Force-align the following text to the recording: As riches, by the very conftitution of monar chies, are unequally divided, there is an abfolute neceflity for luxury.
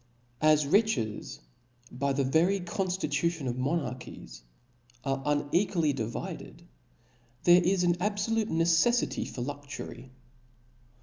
As 0.41 0.65
riches, 0.65 1.39
by 1.91 2.11
the 2.11 2.23
very 2.23 2.59
conftitution 2.59 3.47
of 3.47 3.53
monar 3.55 3.99
chies, 4.01 4.41
are 5.05 5.21
unequally 5.27 5.93
divided, 5.93 6.63
there 7.43 7.61
is 7.63 7.83
an 7.83 7.93
abfolute 7.99 8.49
neceflity 8.49 9.27
for 9.27 9.41
luxury. 9.41 10.09